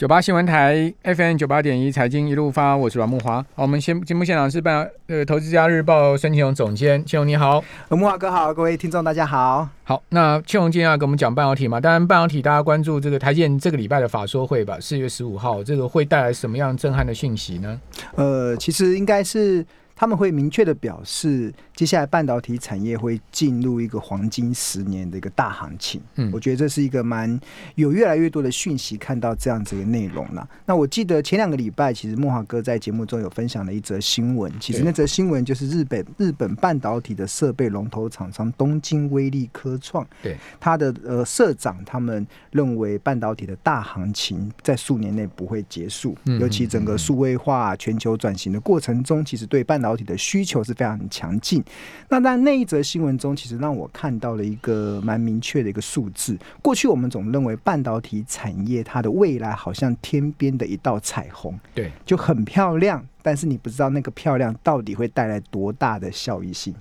[0.00, 3.44] 九八新闻台 FM 九八点一财经一路发，我是阮木华。
[3.54, 9.68] 好，我们先节目现场是办呃投资家日报孙庆荣总监，庆荣你好，木华哥好，各位听众大家好。
[9.84, 11.78] 好，那庆荣今天要跟我们讲半导体嘛？
[11.78, 17.78] 当然半导体大家关注这个台建这个礼拜的法说会吧，四月十五号，这个会带来什么样震撼的讯息呢？
[18.14, 19.66] 呃，其实应该是。
[19.96, 25.98] 他们会明确的表示，接下来半导体产业会进入一个黄金十年的一个大行情。
[26.16, 27.40] 嗯，我觉得这是一个蛮
[27.74, 30.46] 有越来越多的讯息看到这样子的内容了。
[30.66, 34.52] 那我记得前两个礼拜，其实莫华哥在节目中有分享了一则新闻。
[34.60, 51.64] 其实那则新闻就是日本日本半导体的设备龙头厂商东京威力科创，对他的呃社长他们认为半导体的大行情在数年内不会结束，尤其整个数位化全球转型的过程中，其实对半导导体的需求是非常强劲。
[52.08, 56.36] 那在那一则新闻中，其实让我看到了一个蛮明确的一个数字。
[56.60, 63.04] 过去我们总认为半导体产业它的未来好像天边的一道彩虹，对，就很漂亮。
[63.22, 66.74] 但是你不知道那个漂亮到底会带来多大的效益性。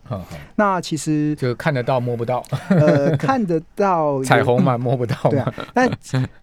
[0.55, 2.43] 那其实就看得到摸不到。
[2.69, 5.15] 呃，看得到 彩虹嘛，摸不到。
[5.29, 5.53] 对啊。
[5.73, 5.89] 但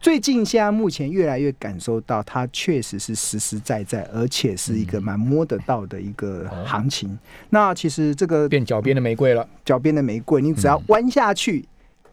[0.01, 7.19] 最近现在目前越来越感受到，它确实是实实在在，而且是一个蛮摸得到的一个行情。
[7.51, 11.65] 那其实这个变脚边的玫瑰了，脚边的玫瑰，你只要弯下去。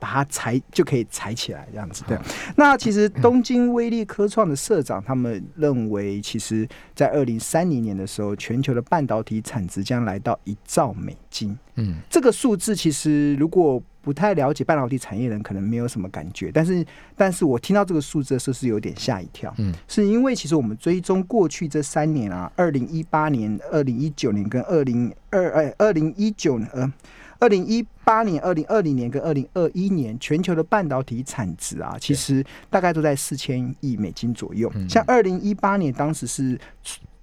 [0.03, 2.17] 把它裁就可以裁起来，这样子对。
[2.57, 11.57] 那其实东京威力科创的社长他们认为，其实在二零三零年的时候，全球的半导体产值将来到一兆美金。
[11.75, 16.51] 嗯，这个数字其实如果不太了解半导体产业人，可能没有什么感觉。
[16.53, 19.53] 但是，但是我听到这个数字的时候是有点吓一跳。
[19.57, 26.91] 嗯，是因为其实我们追踪过去这三年啊，二零一八年、二零一九年跟二零二哎二零一九呃。
[27.39, 34.71] 二零一八年、二零二零年跟二零二一年，全球的半导体产值啊，其实大概都在四千亿美金左右。
[34.89, 36.59] 像二零一八年，当时是。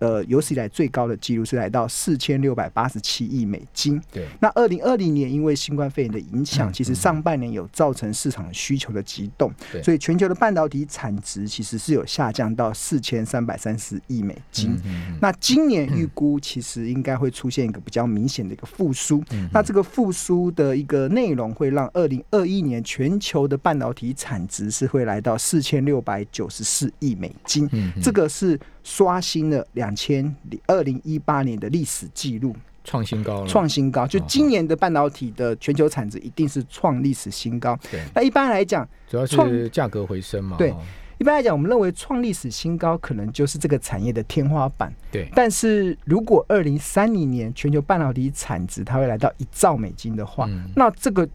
[0.00, 4.02] 呃，有史以来最高的记录是来到四千六百八十七亿美金。
[4.10, 9.52] 对，那二零二零年因为新冠肺炎的影响，其实上半年有造成市场需求的急动，
[9.84, 14.76] 所以全球的半导体产值其实是有下降到四千三百三十亿美金。
[15.20, 19.22] 那今年预估其实应该会出现一个比较明显的一个复苏。
[19.52, 27.68] 那这个复苏的一个内容会让二零二一年全球的半导体产值是会来到四千六百九十四亿美金。
[28.02, 28.58] 这个是。
[28.82, 30.34] 刷新了两千
[30.66, 32.54] 二零一八年的历史记录，
[32.84, 33.46] 创新高了。
[33.46, 37.78] 创新高，就今年的半导体的全球产值一定是创历史新高。
[37.90, 40.56] 对，那一般来讲，主要是价格回升嘛。
[40.56, 40.74] 对，
[41.18, 44.92] 一般来讲，我们认为创历史新高可能就是这个产业的天花板。
[45.10, 51.28] 对，但是如果二零三零年全球半导体产值它会来到一兆美金的话，那这个。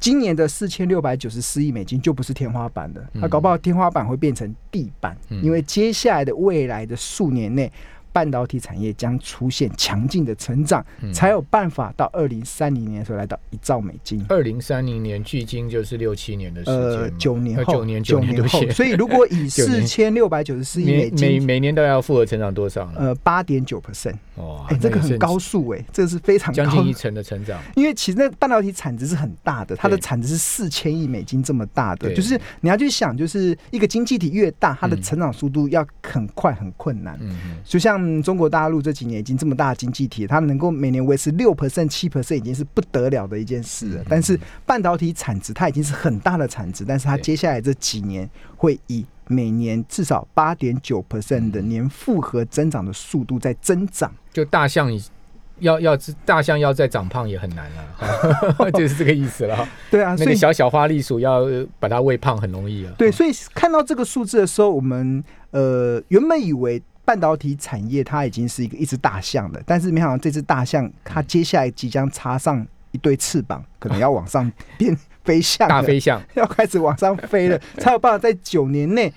[0.00, 7.70] 今年的四千六百九十四亿美金就不是天花板了，那搞不好天花板会变成地板，因为接下来的未来的数年内。
[8.18, 10.84] 半导体产业将出现强劲的成长，
[11.14, 14.26] 才有办法到二零三零年的时候来到一兆美金。
[14.28, 18.60] 二零三零年距今就是六七年的时间，呃，九年后，九年九年后。
[18.74, 22.94] 所以如果以四千六百九十四亿美金，每每年都要复合成长多少呢？
[22.96, 24.16] 呃，八点九 percent。
[24.34, 27.60] 哦，哎，这个很高速哎，这个是非常将近一成的成长。
[27.76, 37.16] 因为其实那半导体产值是很大的，它的产值是四千亿美金这么大的，就是你要去想，就是一个经济体越大，它的成长速度要很快很困难。
[37.20, 38.80] 嗯嗯，就像中国大陆。
[38.80, 44.04] 这几年已经这么大的经济体，它能够每年维持六 percent、七 percent 已经是不得了的一件事了。
[44.08, 54.12] 但是半导体产值它已经是很大的产值，但是它接下来这几年会以每年至少八点九 percent 的年复合增长的速度在增长。
[54.32, 54.88] 就大象
[55.58, 59.68] 要要大象要再长胖也很难了， 就是这个意思了。
[59.90, 61.44] 对啊，那个小小花栗鼠要
[61.80, 62.92] 把它喂胖很容易啊。
[62.96, 66.80] 对，所以看到这个数字的时候，我们呃原本以为。
[67.08, 79.10] 半导体产业它已经是一个一只大象了，但是没想到这只大象它接下来即将插上一对翅膀，可能要往上变飞象，大飞象 要开始往上飞了， 才有办法在九年内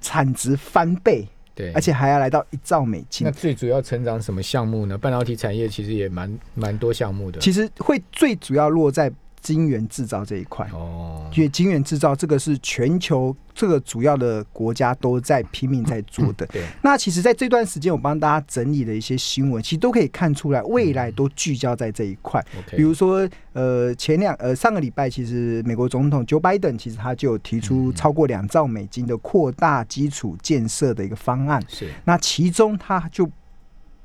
[0.00, 3.24] 产值翻倍，对，而且还要来到一兆美金。
[3.26, 4.96] 那最主要成长什么项目呢？
[4.96, 9.12] 半导体产业其实也蛮蛮多项目的，其实会最主要落在。
[9.42, 16.46] 晶圆制造这一块哦，因为晶圆制造这个是全球这个主要的国家都在拼命在做的。
[16.46, 22.42] 对，那其实在这段时间，我帮大家整理了一些新闻，其实都可以看出来，未来都聚焦在这一块。
[22.70, 31.62] 比如说，呃，前两呃上个礼拜，其实美国总统 Joe Biden 其实他就提出超过两兆美金的扩大基础建设的一个方案。
[31.68, 33.28] 是，那其中他就。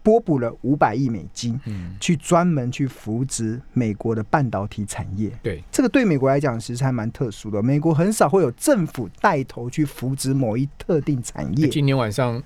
[0.07, 5.29] 拨补了五百亿美金，嗯，去专门去扶植美国的半导体产业。
[5.43, 7.61] 对，这个对美国来讲，其实还蛮特殊的。
[7.61, 11.67] 美国很少会有政府带头去扶植某一特定产业。
[11.67, 12.41] 今天晚上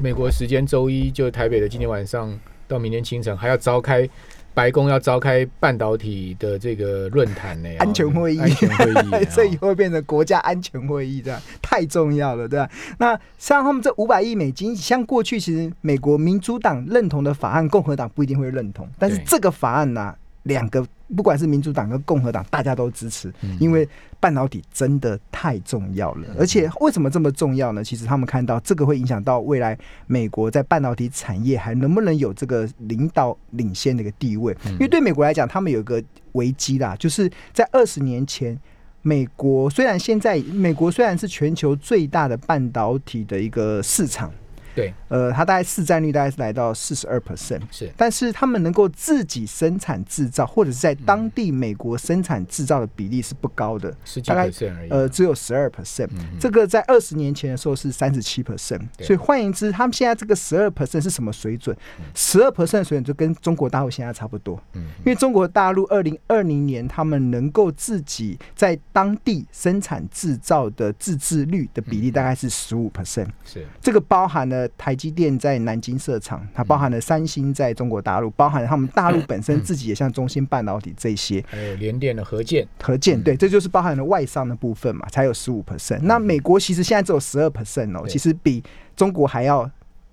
[0.00, 2.38] 美国时间周一，就台北的今天晚上
[2.68, 4.08] 到明天清晨还要召开。
[4.54, 12.68] 白宫要召开半导体的这个论坛呢，安全会议，安全会议， 所以后变成国家安全会议，这样太重要了，对吧？
[12.98, 20.14] 那像他们这五百亿美金，像过去其实美国民主党认同的法案，共和党不一定会认同，但是这个法案呢，
[20.44, 20.86] 两个。
[21.14, 23.30] 不管是民主党跟共和党，大家都支持，
[23.60, 23.86] 因为
[24.18, 26.26] 半导体真的太重要了。
[26.38, 27.84] 而且为什么这么重要呢？
[27.84, 34.56] 其实他们看到这个会影响到未来美国在半导体产业还能不能有这个领导领先的一个地位。
[34.70, 36.02] 因为对美国来讲，他们有一个
[36.32, 38.58] 危机啦，就是在二十年前，
[39.02, 44.32] 美国虽然现在美国虽然是全球最大的半导体的一个市场。
[44.74, 54.50] 对，呃，它大概市占率大概是来到四十二 percent，是，但是他们能够自己生产制造，或者是在当地美国生产制造的比例是不高的，大概
[54.88, 56.08] 呃只有十二 percent，
[56.40, 61.76] 这个在二十年前的时候是三十七 percent，所以换言之，他们现在这个十二 percent 是什么水准？
[62.14, 74.61] 十二 percent 水准就跟中国大陆现在差不多，嗯，因为中国大陆二零二零年他们能够自己在当地生产制造的自制率的比例大概是十五 percent，是，这个包含了。
[74.76, 85.62] 台积电在南京设厂，它包含了三星在中国大陆，包含了他们大陆本身自己也像中芯半导体这些，还有联电的核建，核建对，这就是包含了外商的部分嘛，才有十五。
[85.62, 86.00] percent。
[86.02, 88.62] 那美国其实现在只有十二 percent 哦，其实比
[88.96, 89.70] 中国还要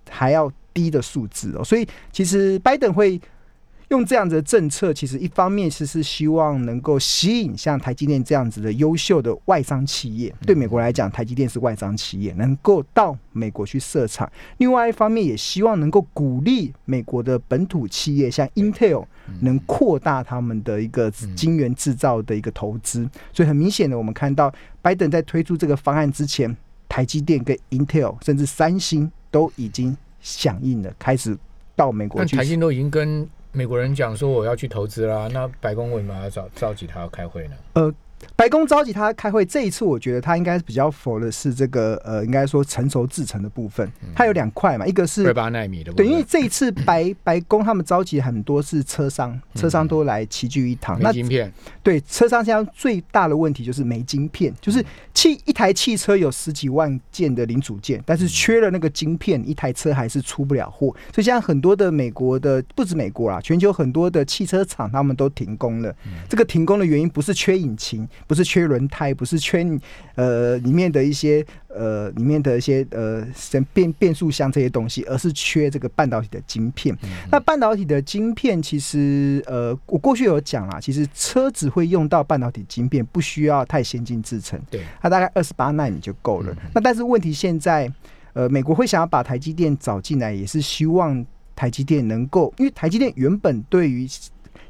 [0.09, 3.19] 还要低的数字哦，所以其实拜登会。
[3.89, 10.33] 用这样子的政策，其实一方面其实是希望能够吸引像台积电这样子的优秀的外商企业。
[10.45, 14.27] 对美国来讲，台积电是外商企业，能够到美国去设厂；
[14.57, 19.05] 另外一方面，也希望能够鼓励美国的本土企业，像 Intel
[19.41, 23.09] 能扩大他们的一个晶圆制造的一个投资。
[23.33, 24.53] 所以很明显的，我们看到
[24.83, 26.55] 拜登在推出这个方案之前，
[26.87, 31.35] 台积电跟 Intel 甚至三星都已经响应了，开始
[31.75, 32.37] 到美国去。
[32.37, 37.93] 台积都已经跟美国人讲说我要去投资啦，那白宫为什么要召召集他要开会呢？
[38.35, 43.89] 白宫召集他开会，这一次我觉得他应该是比较否的是这个呃，应该说成熟制成的部分。
[44.15, 45.91] 它有两块嘛，一个是二八纳米的。
[45.93, 50.99] 对，因为这一次白 白宫他们召集很多是车商，车商都来齐聚一堂。
[51.01, 51.51] 那晶片。
[51.83, 54.83] 对，车商现在最大的问题就是没晶片，就是
[55.13, 60.87] 汽一台汽车有十几万件的零组件，但是缺了那个晶片，一台车还是出不了货。
[61.13, 65.95] 所以现在很多的美国的不止美国啦，全球很多的汽车厂他们都停工了。
[66.27, 68.07] 这个停工的原因不是缺引擎。
[68.27, 69.65] 不是缺轮胎，不是缺
[70.15, 73.25] 呃里面的一些呃里面的一些呃
[73.73, 76.95] 变变速箱这些东西，而是缺这个半导体的晶片。
[77.31, 86.55] 那半导体的晶片其实呃我过去有讲啦，其实车子会用到半导体晶片，不需要太先进制程，对，它大概二十八纳米就够了。
[86.73, 87.91] 那但是问题现在
[88.33, 91.25] 呃美国会想要把台积电找进来，也是希望
[91.55, 94.07] 台积电能够，因为台积电原本对于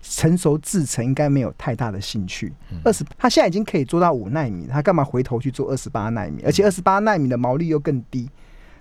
[0.02, 2.52] 成熟制程应该没有太大的兴趣。
[2.84, 6.42] 二十，他现在已经可以做到五纳米，他干嘛回头去做二十八纳米？
[6.46, 8.30] 而且二十八纳米的毛利又更低，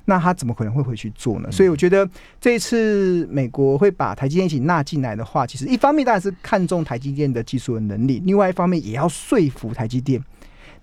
[0.05, 1.51] 那他怎么可能会回去做呢？
[1.51, 2.09] 所以我觉得
[2.41, 10.23] 这一次美国会把台积电一起纳进来的话，其实一方面当然是看重台积电的技术的能力，另外一方面也要说服台积电，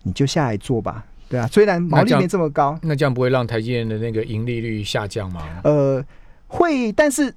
[0.04, 1.06] 你就下来做吧。
[1.30, 5.42] 对啊，虽然毛利没这么高，那这样不会让台积电的那个盈利率下降吗？
[5.64, 6.04] 呃，
[6.48, 7.34] 会，但是。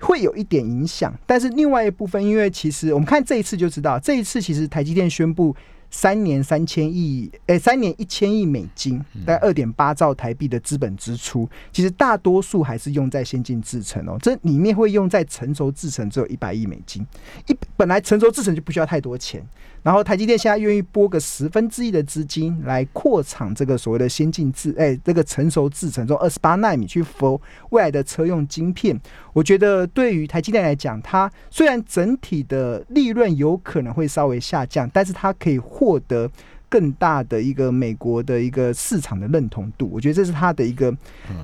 [0.00, 5.54] 会有一点影响，但是另外一部分，因为其实我们看这一次就知道，这一次其实台积电宣布
[5.90, 17.04] 三年三千亿，诶，三年一千亿美金，大概二点八兆台币的资本支出，其实大多数还是用在先进制程哦，这里面会用在成熟制程只有一百亿美金，
[17.46, 19.44] 一本来成熟制程就不需要太多钱。
[19.82, 29.00] 然后台积电现在愿意拨个十分之一的资金来扩厂这个所谓的先进制，哎，这个成熟制程中二十八纳米去服未来的车用晶片。
[29.32, 36.30] 我觉得对于台积电来讲，它虽然整体的利润有可能会稍微下降，但是它可以获得。
[36.68, 40.94] 更大的一个美国的一个市场的认同度，我觉得这是他的一个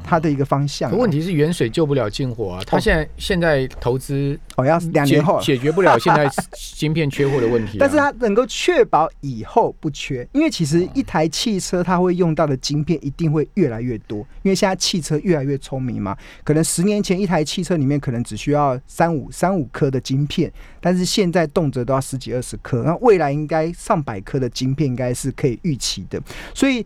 [0.03, 0.95] 他的一个方向。
[0.97, 2.63] 问题是远水救不了近火啊！
[2.67, 16.15] 他现在现在投资哦要两年后解决不了现在芯片缺货的问题， 但是他能够确保以后不缺，因为其实一台汽车它会用到的晶片一定会越来越多，因为现在汽车越来越聪明嘛，
[16.45, 25.14] 可能十年前一台汽车里面可能只需要三五三五颗的晶片，但是现在动辄都要十几二十颗，那未来应该上百颗的晶片应该。
[25.15, 26.21] 是可以预期的，
[26.53, 26.85] 所以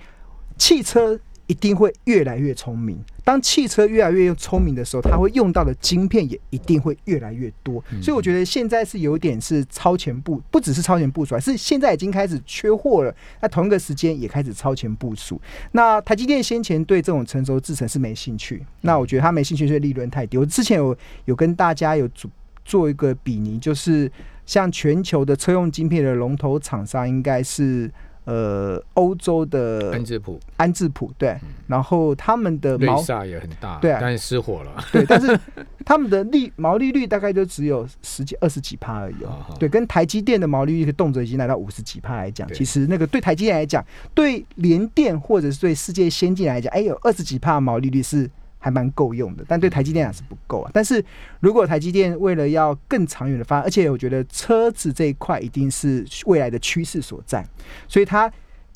[0.57, 3.03] 汽车一定会越来越聪明。
[3.25, 7.83] 当汽车越来越聪明的时候，它会用到的晶片也一定会越来越多。
[8.03, 13.15] 所以我觉得现在是有点是超前部，不只是超前部署，是现在已经开始缺货了。
[13.41, 15.41] 那同一个时间也开始超前部署。
[15.73, 20.39] 那台积电先前对这种成熟制程是没兴趣，那我觉得他没兴趣，是利润太低。
[20.39, 22.31] 我之前有有跟大家有做
[22.65, 24.11] 做一个比拟，就是
[24.47, 27.91] 像全球的车用晶片的龙头厂商，应该是。
[28.29, 31.35] 呃，欧洲的安智普，安智普对，
[31.67, 35.35] 然后他们的毛萨也很大，对，但是失火了， 对，但是
[35.83, 39.17] 他们的利 毛利率大概就只有十几、二十几帕而已，
[39.59, 43.83] 对，跟台积电的毛利率动辄已经来到五十几帕来讲，其实那个对台积电来讲，
[44.13, 48.31] 对联电或者是对世界先进来讲，哎，有二十几帕毛利率是。
[48.59, 50.71] 还蛮够用的，但对台积电还是不够啊。
[50.75, 51.05] 但是
[51.41, 57.47] 如果台积电为了要更长远的发展，而且我觉得车子这一块一定是未来的趋势所在，
[57.87, 58.31] 所以他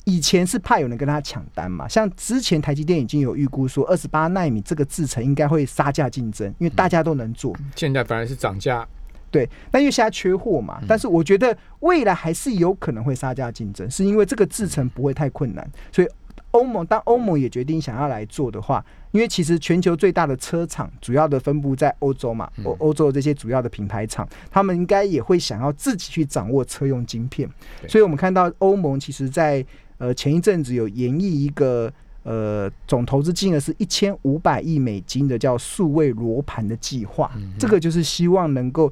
[0.05, 1.87] 以前是怕有人跟他抢单嘛。
[1.87, 7.55] 像之前台积电已经有预估说，二十八纳米这个制程应该会杀价竞争，因为大家都能做。
[7.75, 8.87] 现在反而是涨价，
[9.29, 9.49] 对。
[9.69, 16.07] 但因为现在缺货嘛，但是我觉得未来还是有可能会杀价竞争，是因为这个制程不会太困难，所以。
[16.53, 27.49] 欧盟当欧盟也决定想要来做的话，因为其实全球最大的车厂主要的分布在欧洲嘛，欧欧洲这些主要的品牌厂，他们应该也会想要自己去掌握车用晶片。
[27.87, 29.65] 所以我们看到欧盟其实在
[29.97, 31.91] 呃前一阵子有研议一个
[32.23, 38.91] 呃总投资金额是一千五百亿美金的叫数位罗盘的计划，这个就是希望能够。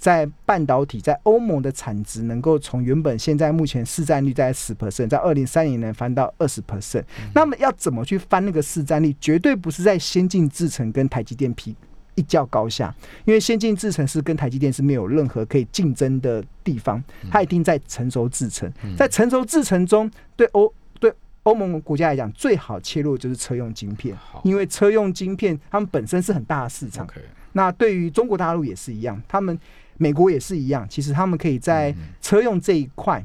[0.00, 7.04] 在半导体，在欧盟的产值能够从原本现在目前市占率在十 percent，在二零三零年翻到二十 percent。
[7.34, 9.14] 那么要怎么去翻那个市占率？
[9.20, 11.76] 绝对不是在先进制程跟台积电比
[12.14, 12.94] 一较高下，
[13.26, 18.72] 因为先进制程是跟台积电是没有任何可以竞争的地方，它一定在成熟制程。
[18.96, 27.06] 在成熟制程中，对欧对欧盟国家来讲，最好切入就是车用晶片，因为车用晶片他们本身是很大的市场。
[27.52, 29.60] 那对于中国大陆也是一样，他们。
[30.02, 33.22] 美国也是一样，其实他们可以在车用这一块，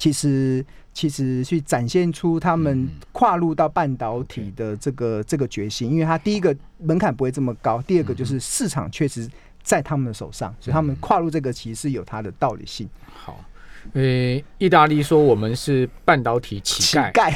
[0.00, 9.30] 其实其实去展现出他们跨入到半导体的这个这个决心，因为它第一个门槛不会这么高，第二个就是市场确实
[9.62, 12.88] 在他们的手上，所以他们跨入这个其实是有它的道理性。
[13.14, 13.38] 好。
[13.94, 17.32] 呃，意大利说我们是半导体乞丐，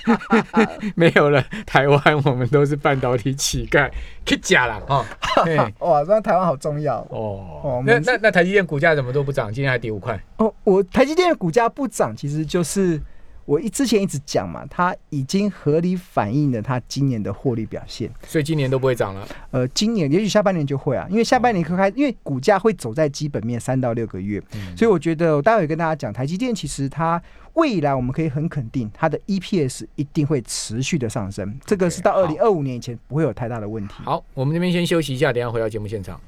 [0.94, 1.44] 没有了。
[1.66, 3.90] 台湾我们都是半导体乞丐，
[4.26, 5.04] 去假了啊！
[5.80, 7.82] 哇，那台湾好重要哦。
[7.86, 10.18] 那那那台积电股价怎么都不涨，今天还跌五块？
[10.36, 13.00] 哦，我台积电的股价不涨，其实就是。
[13.44, 19.26] 我一之前一直讲嘛，它已经合理反映了它今年的获利表现，所以今年都不会涨了。
[19.50, 24.42] 呃，今年也许下半年就会啊，因为下半年开，因为股价会走在基本面三到六个月，
[24.76, 27.22] 所以我觉得我待会跟大家讲，台积电其实它
[27.54, 33.94] 未来我们可以很肯定，它的 EPS 一定会持续的上升，这个是到二零二五年以前不会有太大的问题。
[34.04, 36.20] 好，我们这边先休息一下，等下回到节目现场。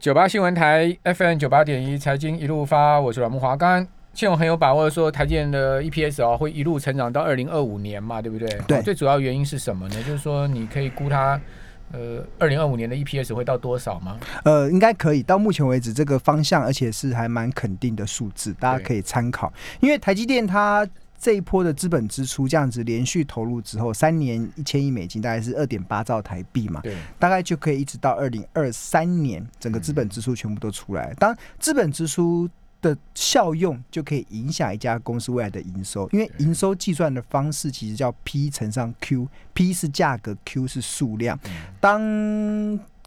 [0.00, 4.14] 九八新闻台 FM 九八点一财经一路发，我是阮木华，刚刚。
[4.14, 8.48] 现在很有把握说，台积电的 EPS 哦会一路成长到二零二五年嘛，对不对？
[8.66, 8.82] 对。
[8.82, 9.96] 最主要原因是什么呢？
[10.04, 11.40] 就是说，你可以估它，
[11.92, 14.18] 呃，二零二五年的 EPS 会到多少吗？
[14.44, 15.22] 呃，应该可以。
[15.22, 19.52] 到目前为止，这个方向，而且是还蛮肯定的数字，大家可以参考。
[19.80, 20.86] 因为台积电它
[21.18, 31.14] 这一波的资本支出这样子连续投入之后，三年一千亿美金，大概是二点八兆台币嘛，对，大概就可以一直到二零二三年，整个资本支出全部都出来。
[31.18, 32.48] 当资本支出
[32.82, 41.38] 的效用就可以影响一家公司未来的营收，因为营收计算的方式其实叫 P 乘上 Q，P 是价格，Q 是数量。
[41.80, 42.00] 当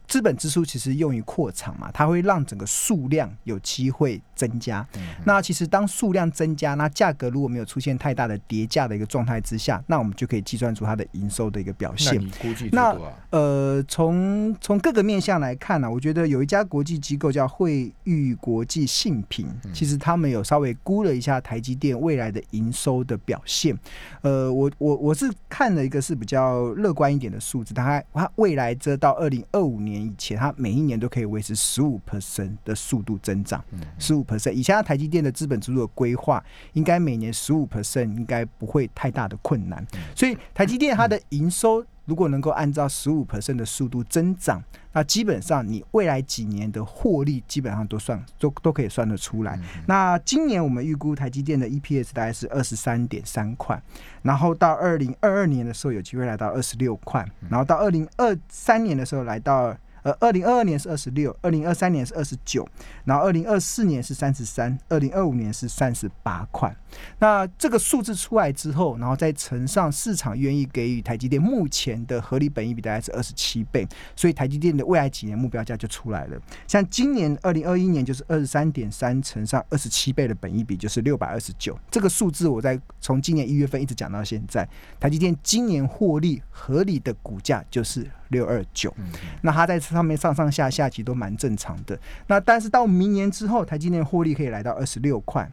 [0.08, 4.86] 资本支出其实用于扩厂嘛，它会让整个数量有机会增加。
[5.24, 12.24] 那其实当数量增加，那价格如果没有出现太大的叠价的一个状态之下，那我们就可以计算出它的营收的一个表现。
[12.72, 12.96] 那
[13.32, 23.76] 呃，从从各个面向来看呢，我觉得有一家国际机构叫惠誉国际信评，其实他们有稍微估了一下台积电未来的营收的表现。
[24.22, 29.95] 呃，我我我是看了一个是比较乐观一点的数字，大概它未来这到二零二五年。
[30.02, 33.64] 以前它每一年都可以维持十五 percent 的速度增长，
[34.00, 34.52] 十五 percent。
[34.52, 39.86] 以前台积电的资本支出的规划，应该每年十五 percent 应该不会太大的困难。
[40.16, 41.86] 所以台积电它的营收。
[42.08, 49.60] 如果能够按照十五 percent 的速度增长，那基本上你未来几年的获利基本上都算都都可以算得出来。
[49.88, 53.82] 那今年我们预估台积电的 EPS 大概是二十三点三块，
[54.22, 59.76] 然后到二零二二年的时候有机会来到二十六块，然后到二零二三年的时候来到。
[60.06, 62.64] 呃，二零二二年是二十六，二零二三年是二十九，
[63.06, 66.76] 然后二零二四年是三十三，二零二五年是三十八块。
[67.20, 76.40] 那这个数字出来之后，然后再乘上市场愿意给予台积电目前的合理本益比大概是二十七倍，所以台积电的未来几年目标价就出来了。
[76.68, 81.78] 像今年二零二一年就是二十三点三乘上二十七倍的本益比，就是六百二十九。
[81.90, 84.68] 这个数字我在从今年一月份一直讲到现在，
[85.00, 88.94] 台积电今年获利合理的股价就是六二九。
[89.42, 92.00] 那它在上面上上下下其实都蛮正常的。
[92.28, 95.50] 那但是到明年之后，台积电获利可以来到二十六块。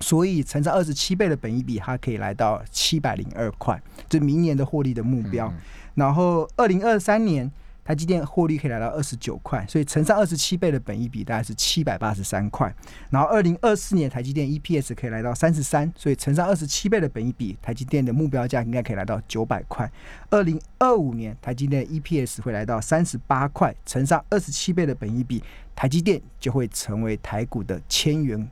[0.00, 5.52] 所以乘上二十七倍的本益比，它可以来到七百零二块，这明年的获利的目标。
[5.94, 7.50] 然后二零二三年
[7.82, 12.74] 台积电获利可以来到二十九块，所以乘上二十七倍的本益比大概是七百八十三块。
[13.10, 19.90] 然后二零二四年台积电 EPS 可以来到三十三，所以乘上二十七倍的本益比，台积电的目标价应该可以来到九百块。
[20.28, 25.42] 二零二五年台积电 EPS 会来到三十八块，乘上二十七倍的本益比，
[25.74, 28.46] 台积电就会成为台股的千元。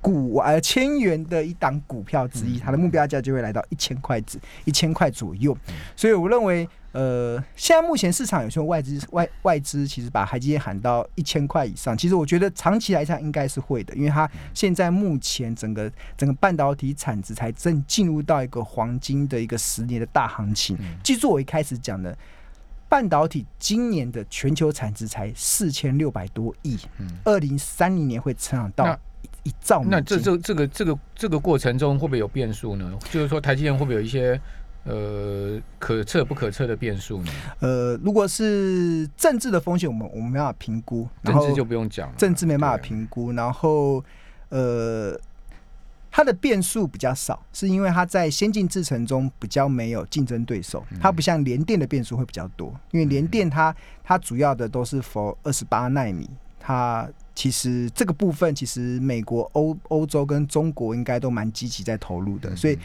[0.00, 5.56] 股呃千元的一档股票之一，它的目标价就会来到一千块子，一千块左右。
[5.94, 20.78] 所以我认为，呃，现在目前市场有些外资外外资其实把台积电喊到一千块以上，其实我觉得长期来讲应该是会的，因为它现在目前整个整个半导体产值才正进入到一个黄金的一个十年的大行情。
[21.04, 22.16] 记住我一开始讲的，
[22.88, 26.78] 半导体今年的全球产值才四千六百多亿，
[27.24, 28.98] 二零三零年会成长到。
[29.42, 32.98] 一兆，那这这这个这个这个过程中会不会有变数呢？
[33.10, 34.38] 就是说台积电会不会有一些
[34.84, 37.32] 呃可测不可测的变数呢？
[37.60, 43.32] 呃，如果是政治的风险，我们我们没办法评估，政治就不用讲了，政治没办法评估。
[43.32, 44.04] 然后
[44.50, 45.18] 呃，
[46.10, 56.28] 它的变数比较少，是因为它在先进制程中比较没有竞争对手，它不像联电的变数会比较多，因为联电它它主要的都是 for 二十八纳米，
[56.58, 57.08] 它。
[57.40, 62.78] 其实这个部分，其实美国、欧欧洲跟中国应该都蛮积极在投入的，所以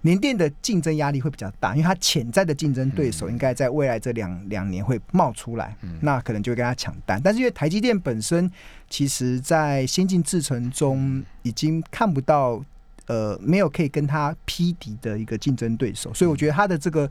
[0.00, 7.20] 联电的竞争压力会比较大，因为它潜在的竞争对手应该在未来这两两年会冒出来，那可能就会跟他抢单。
[7.22, 8.50] 但是因为台积电本身，
[8.90, 12.60] 其实在先进制程中已经看不到
[13.06, 17.08] 呃没有可以跟他匹敌的一个竞争对手，所以我觉得它的这个。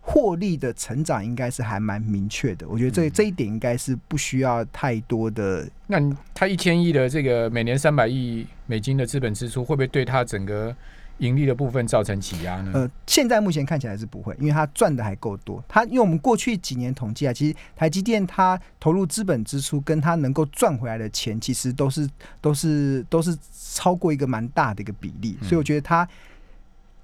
[0.00, 5.68] 获利的成长应该是还蛮明确的，我觉得这这一点应该是不需要太多的。
[5.86, 5.98] 那
[6.32, 10.74] 他一千亿的这个每年三百亿美金的资本支出，会不会对他整个
[11.18, 12.70] 盈利的部分造成挤压呢？
[12.74, 15.62] 呃，现在目前看起来是不会，因为他赚的还够多。
[15.68, 22.08] 他因为我们过去几年统计啊，其实台积电它投入资本支出跟它能够赚回来的钱，其实都是
[22.40, 26.08] 都是都是超过一个蛮大的一个比例，所以我觉得它。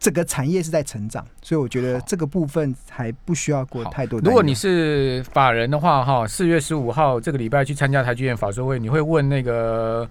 [0.04, 4.20] 整个产业是在成长，所以我觉得这个部分还不需要过太多。
[4.20, 10.06] 如果你是法人的话，哈，四月十五号这个礼拜去参加台剧院法说会，你会问那个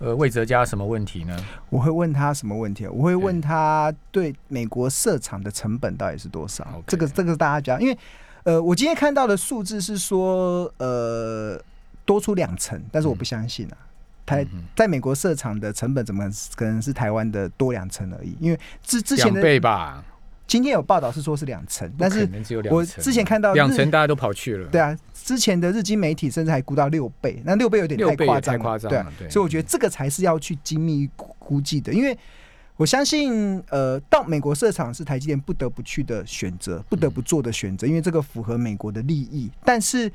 [0.00, 1.34] 呃魏哲家什么问题呢？
[1.70, 2.86] 我会问他什么问题？
[2.88, 6.66] 我会问他对美国设厂的成本到底是多少？
[6.86, 7.98] 这个这个是大家讲，因为
[8.42, 11.58] 呃，我今天看到的数字是说呃
[12.04, 13.76] 多出两成，但是我不相信啊。
[14.28, 18.36] 台在美国设厂的成本怎么可能是台湾的多两成而已？
[18.38, 20.04] 因为之之前的倍吧。
[20.46, 22.26] 今天有报道是说是两成，但是
[22.70, 24.66] 我之前看到两成大家都跑去了。
[24.68, 28.90] 对啊，之前的日经媒体甚至还估到六倍，那六倍有点太夸张，太夸张。
[29.18, 32.16] 对，所以我觉得这个才是要去精密估计的，因为
[32.76, 40.10] 我相信，呃，到美国设厂是台积电不得不去的选择，不得不做的选择，因为这个符合美国的利益，但是。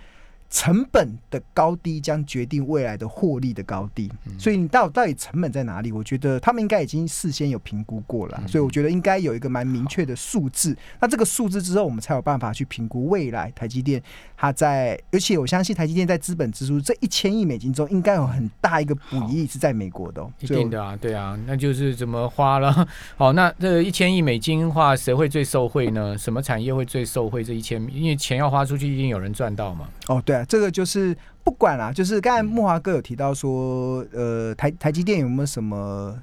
[0.53, 5.91] 成本的高低将决定未来的获利的高低，所以你到到底成本在哪里？
[5.91, 10.77] 我觉得他们应该已经事先有评估过了，所以我觉得应该有一个蛮明确的数字。
[10.99, 13.99] 那这个数字之后，我们才有办法去评估未来台积电
[14.37, 20.23] 它在，而且我相信台积电在资本支出这一千亿美金中，应该有很大一个比例是在美国的。
[20.39, 22.87] 一定的啊，对啊，那就是怎么花了。
[23.17, 26.15] 好，那这一千亿美金的话，谁会最受惠呢？
[26.15, 27.43] 什么产业会最受惠？
[27.43, 29.89] 这一千，因为钱要花出去，一定有人赚到嘛。
[30.07, 30.42] 哦，对啊。
[30.45, 36.17] 这个就是不管啦，就是刚才木华哥有提到说，呃，台台积电有没有什么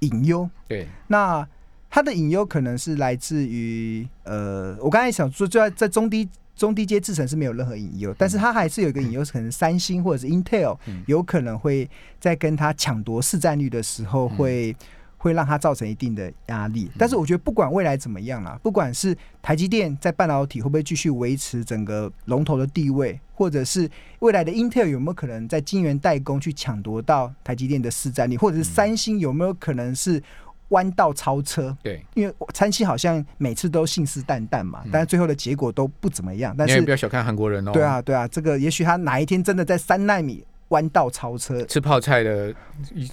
[0.00, 0.48] 隐忧？
[0.68, 1.46] 对，那
[1.90, 10.76] 他的隐忧可能是来自于，呃，我刚才想说，就在在中低中低阶制程是没有任何隐忧，但是它还是有一个隐忧，是可能三星或者是 Intel
[11.06, 11.88] 有可能会
[12.20, 14.74] 在跟它抢夺市占率的时候会。
[15.18, 23.88] 会让它造成一定的压力，但是我觉得不管未来怎么样啦，不管是台积电在半导体会不会继续维持整个龙头的地位，或者是
[24.20, 30.22] 未来的 Intel 有没有可能在晶圆代工去抢夺到台积电的市占率，或者是三星有没有可能是
[30.68, 36.54] 弯道超车，对，因为川西好像每次都信誓旦旦嘛，嗯但是最后的结果都不怎么样。
[36.58, 37.70] 但是你也不要小看韩国人哦。
[37.72, 42.54] 对，啊，对啊，这个也许他哪一天真的在三纳米弯道超车，吃泡菜的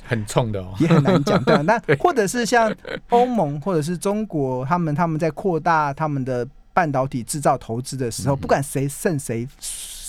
[0.04, 0.74] 很冲的哦。
[0.80, 1.44] 也很难讲。
[1.44, 2.74] 对啊，那 或者是像
[3.10, 9.48] 欧盟或者是中国，他们他们在扩大他们的半导体制造投资的时候，嗯不管谁胜谁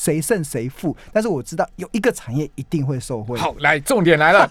[0.05, 3.39] 谁胜谁负，但是我知道有一个产业一定会受惠。
[3.39, 4.47] 好，来，重点来了，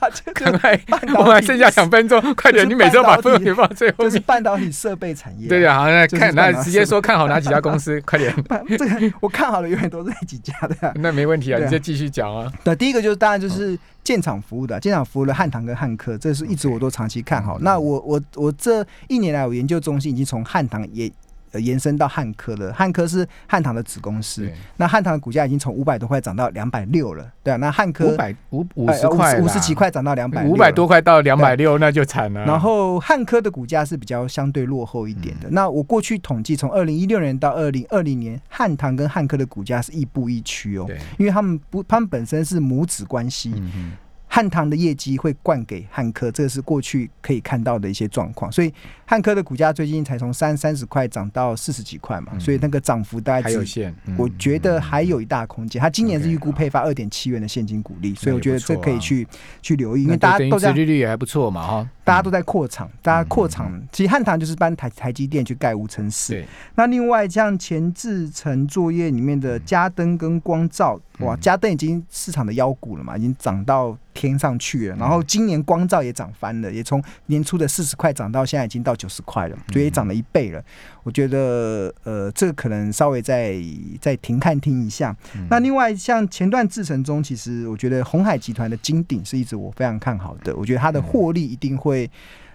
[1.15, 2.67] 我们还剩下两分钟，快点！
[2.67, 4.19] 你每次都把半导体重点放最后就是。
[4.19, 5.47] 半导体设备产业。
[5.47, 8.33] 对呀，好，那看，那直接说看好哪几家公司， 快点。
[8.69, 10.93] 这个我看好的永远都是那几家的、啊。
[10.95, 12.51] 那没问题啊，你就继续讲啊。
[12.63, 17.59] 对，第一个就是当然就是建厂服务的，建厂服务的汉唐跟汉科，这是一直我都长期看好。
[17.59, 21.11] 嗯那我我我这一年来，我研究中心已经从汉唐也。
[21.53, 22.71] 呃，延伸到汉科了。
[22.73, 27.57] 汉科是汉唐的子公司，，那汉唐的股价已经从五百多块涨到两百六了，对啊。
[27.57, 30.83] 那汉科五百五五十块，五十几，块涨到两百，五百多。
[30.83, 32.43] 块到两百六，那就惨了。
[32.45, 35.47] 然后汉科的股价是比较相对落后一点的。
[35.49, 43.53] 那我过去统计，从二零一六年到二零二零年，汉唐跟汉科的股价是亦步亦趋哦，对，因为他们不，他们本身是母子关系。
[43.55, 43.91] 嗯嗯，
[44.35, 48.51] 汉唐的业绩会灌给汉科，这个是过去可以看到的一些状况。
[48.51, 48.73] 所以
[49.05, 53.95] 汉科的股价最近才从三三十块涨到四十几块嘛，嗯所以那个涨幅大概只，还有限。
[54.07, 55.79] 嗯我觉得还有一大空间。
[55.79, 59.27] 它今年是预估配发二点七元的现金股利，所以我觉得这可以去
[59.61, 61.89] 去留意，因为大家都在殖利率也还不错嘛，哈。
[62.03, 66.43] 大家都在扩厂，大家扩嗯厂，其实汉唐就是搬台台积电去盖无尘室。
[66.73, 74.95] 那另外像前置层作业里面的嘉登跟光照，哇，嗯嘉登已经市场的妖股了嘛，已经涨到天上去了。
[74.95, 80.63] 然后今年光照也涨翻了，也从年初的四十块涨到现在已经到九十块了，所以也涨了一倍了。
[81.03, 83.55] 我觉得呃，这个可能稍微再
[83.99, 85.15] 再停看听一下。
[85.35, 92.09] 嗯那另外像前段制程中，其实我觉得红海集团的金鼎是一直我非常看好的，我觉得它的获利一定会。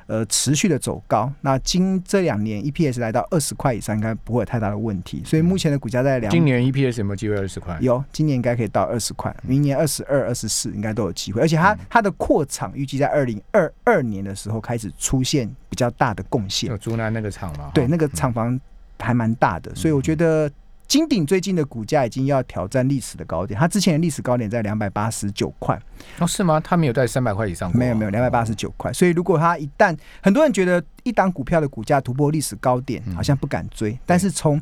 [0.08, 5.22] 呃，持续的走高，那今这两年 EPS 来到二十块以上，应该不会有太大的问题。
[5.22, 7.76] 所以目前的股价在两，今年 EPS 有没有机会二十块？
[7.82, 11.42] 有，今年应该可以到二十块，明年二十二、二十四应该都有机会。
[11.42, 17.70] 而且它嗯它的扩厂预计在二零二二年的时候开始出现比较大的贡献有，竹南那个厂吗？
[17.74, 18.58] 对，那个厂房
[18.98, 20.50] 还蛮大的，所以我觉得
[20.88, 25.78] 金鼎最近的股价已经要挑战历史的高点，它之前的历史高点在两百八十九块，
[26.18, 26.58] 哦，是吗？
[26.58, 27.72] 它没有在三百块以上啊？
[27.74, 34.58] 没有没有两百八十九块，所以如果它一旦很多人觉得一档股票的股价突破历史高点，嗯好像不敢追，但是从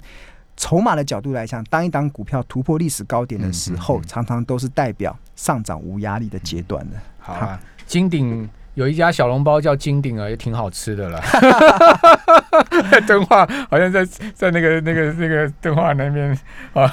[0.56, 6.96] 筹码的角度来讲，当一档股票突破历史高点的时候，嗯嗯嗯常常都是代表上涨无压力的阶段的。
[7.20, 11.18] 好啊，金鼎有一家小笼包叫金鼎啊，也挺好吃的了。
[13.06, 16.30] 敦化好像在在那个那个那个敦化那边
[16.74, 16.86] 啊，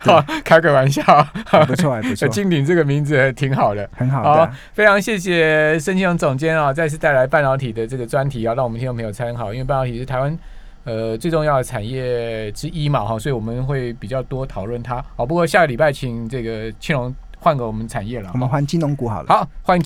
[0.00, 1.02] 好开个玩笑。
[1.46, 3.88] 还不错，还不错， 金鼎这个名字还挺好的。
[3.96, 9.54] 很好好的。，非常谢谢申庆荣总监啊，再次带来半导体的这个专题啊，让我们听众朋友参考。
[9.54, 10.38] 因为半导体是台湾
[10.84, 15.02] 呃最重要的产业之一嘛，哈，所以我们会比较多讨论它。
[15.16, 18.28] 好，不过下个礼拜请这个庆龙换个我们产业了。
[18.34, 19.28] 我们换金融股好了。
[19.28, 19.84] 好，欢迎。